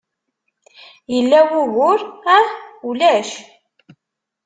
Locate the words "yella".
1.13-1.39